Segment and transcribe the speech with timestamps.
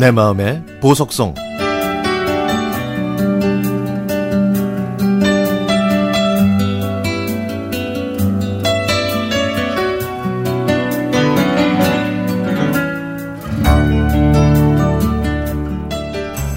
[0.00, 1.34] 내 마음의 보석성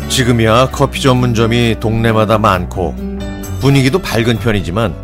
[0.07, 2.95] 지금이야 커피 전문점이 동네마다 많고
[3.59, 4.95] 분위기도 밝은 편이지만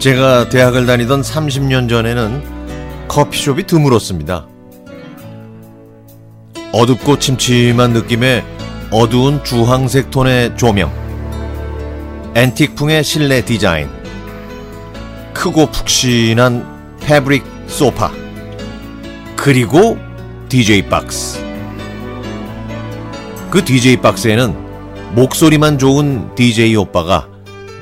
[0.00, 4.57] 제가 대학을 다니던 30년 전에는 커피숍이 드물었습니다.
[6.72, 8.44] 어둡고 침침한 느낌의
[8.90, 10.92] 어두운 주황색 톤의 조명,
[12.34, 13.88] 앤틱풍의 실내 디자인,
[15.32, 18.12] 크고 푹신한 패브릭 소파,
[19.34, 19.96] 그리고
[20.48, 21.42] DJ 박스.
[23.50, 27.28] 그 DJ 박스에는 목소리만 좋은 DJ 오빠가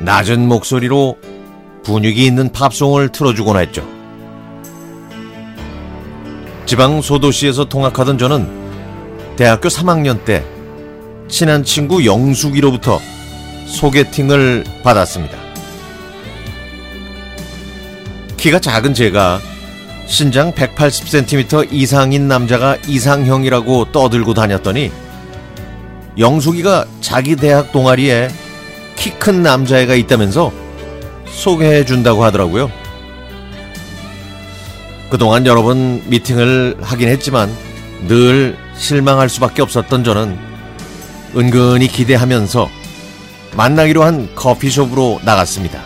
[0.00, 1.16] 낮은 목소리로
[1.82, 3.84] 분위기 있는 팝송을 틀어주곤 했죠.
[6.66, 8.65] 지방 소도시에서 통학하던 저는
[9.36, 10.44] 대학교 3학년 때
[11.28, 13.00] 친한 친구 영숙이로부터
[13.66, 15.36] 소개팅을 받았습니다.
[18.36, 19.40] 키가 작은 제가
[20.06, 24.90] 신장 180cm 이상인 남자가 이상형이라고 떠들고 다녔더니
[26.18, 28.28] 영숙이가 자기 대학 동아리에
[28.96, 30.52] 키 큰 남자애가 있다면서
[31.26, 32.70] 소개해 준다고 하더라고요.
[35.10, 37.52] 그동안 여러 번 미팅을 하긴 했지만
[38.08, 40.38] 늘 실망할 수밖에 없었던 저는
[41.36, 42.68] 은근히 기대하면서
[43.56, 45.82] 만나기로 한 커피숍으로 나갔습니다.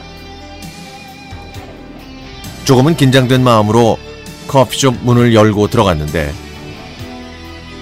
[2.65, 3.99] 조금은 긴장된 마음으로
[4.47, 6.33] 커피숍 문을 열고 들어갔는데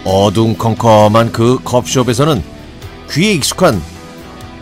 [0.04, 2.42] 어둠컴컴한 그 커피숍에서는
[3.10, 3.82] 귀에 익숙한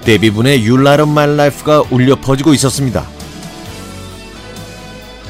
[0.04, 3.04] 데뷔분의 Up My Life가 울려 퍼지고 있었습니다.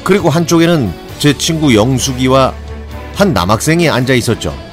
[0.05, 2.55] 그리고 한쪽에는 제 친구 영숙이와
[3.15, 4.66] 한 남학생이 앉아 있었죠.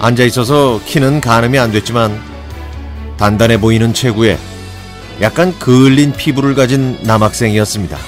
[0.00, 2.20] 앉아 있어서 키는 가늠이 안 됐지만
[3.16, 4.38] 단단해 보이는 체구에
[5.20, 7.98] 약간 그을린 피부를 가진 남학생이었습니다.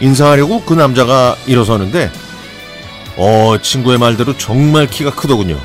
[0.00, 2.10] 인사하려고 그 남자가 일어서는데
[3.16, 5.56] 어, 친구의 말대로 정말 키가 크더군요.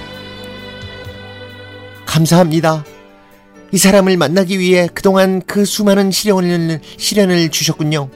[2.05, 2.85] 감사합니다.
[3.71, 8.09] 이 사람을 만나기 위해 그동안 그 수많은 시련을, 시련을 주셨군요.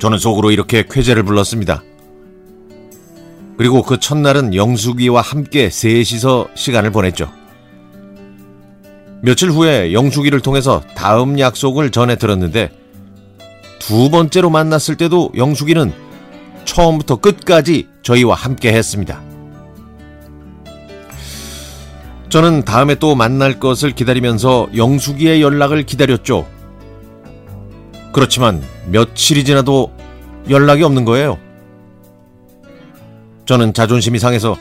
[0.00, 1.84] 저는 속으로 이렇게 쾌재를 불렀습니다.
[3.56, 7.30] 그리고 그 첫날은 영숙이와 함께 셋이서 시간을 보냈죠.
[9.22, 12.70] 며칠 후에 영숙이를 통해서 다음 약속을 전해 들었는데
[13.78, 15.92] 두 번째로 만났을 때도 영숙이는
[16.64, 19.20] 처음부터 끝까지 저희와 함께 했습니다.
[22.28, 26.48] 저는 다음에 또 만날 것을 기다리면서 영숙이의 연락을 기다렸죠.
[28.12, 29.92] 그렇지만 며칠이 지나도
[30.48, 31.38] 연락이 없는 거예요.
[33.44, 34.56] 저는 자존심이 상해서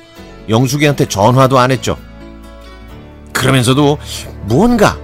[0.49, 1.97] 영숙이한테 전화도 안 했죠.
[3.33, 3.97] 그러면서도
[4.45, 4.97] 무언가,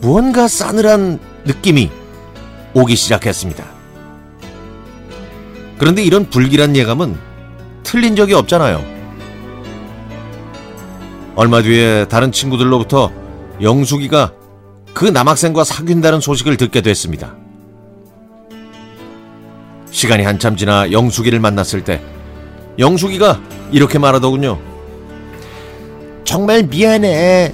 [0.00, 1.90] 무언가 싸늘한 느낌이
[2.74, 3.64] 오기 시작했습니다.
[5.78, 7.16] 그런데 이런 불길한 예감은
[7.82, 8.84] 틀린 적이 없잖아요.
[11.36, 13.12] 얼마 뒤에 다른 친구들로부터
[13.60, 14.32] 영숙이가
[14.94, 17.34] 그 남학생과 사귄다는 소식을 듣게 됐습니다.
[19.90, 22.02] 시간이 한참 지나 영숙이를 만났을 때
[22.78, 23.40] 영숙이가
[23.72, 24.58] 이렇게 말하더군요.
[26.24, 27.52] 정말 미안해.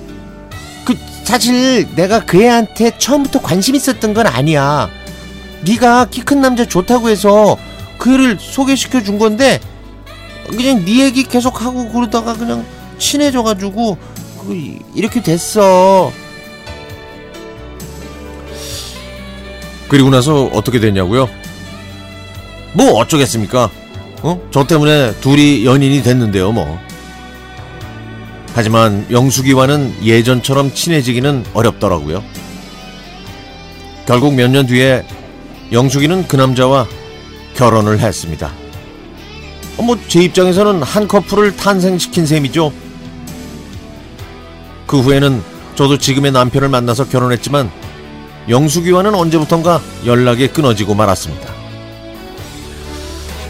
[0.85, 4.89] 그 사실 내가 그 애한테 처음부터 관심 있었던 건 아니야.
[5.65, 7.57] 네가 키 큰 남자 좋다고 해서
[7.99, 9.61] 그 애를 소개시켜 준 건데
[10.51, 12.65] 그냥 네 얘기 계속 하고 그러다가 그냥
[12.99, 13.97] 친해져 가지고
[14.41, 16.11] 그 이렇게 됐어.
[19.89, 21.29] 그리고 나서 어떻게 됐냐고요?
[22.73, 23.71] 뭐 어쩌겠습니까?
[24.23, 24.41] 어?
[24.51, 26.79] 저 때문에 둘이 연인이 됐는데요, 뭐.
[28.55, 32.23] 하지만 영숙이와는 예전처럼 친해지기는 어렵더라고요.
[34.07, 35.05] 결국 몇 년 뒤에
[35.73, 36.87] 영숙이는 그 남자와
[37.55, 38.53] 결혼을 했습니다.
[39.79, 42.73] 어, 뭐, 제 입장에서는 한 커플을 탄생시킨 셈이죠.
[44.87, 45.43] 그 후에는
[45.75, 47.71] 저도 지금의 남편을 만나서 결혼했지만
[48.51, 51.62] 영숙이와는 언제부턴가 연락이 끊어지고 말았습니다.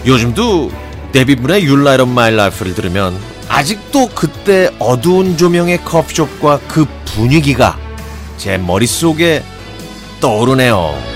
[0.05, 0.71] 요즘도
[1.13, 3.17] 데뷔분의 You Light Up My Life를 들으면
[3.49, 7.79] 아직도 그때 어두운 조명의 커피숍과 그 분위기가
[8.37, 9.45] 제 머릿속에
[10.21, 11.12] 떠오르네요.